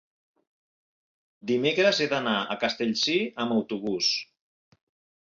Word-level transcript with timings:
dimecres 1.51 2.01
he 2.05 2.09
d'anar 2.15 2.35
a 2.41 2.59
Castellcir 2.65 3.21
amb 3.47 3.57
autobús. 3.61 4.13